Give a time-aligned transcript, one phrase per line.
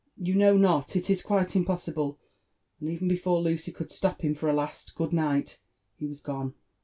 [0.09, 2.19] *' You know not— it is quite impossible!"
[2.79, 5.59] And even boldfa Luoy ebuld stop him for a last '* good night
[5.97, 6.55] 1" he was gone.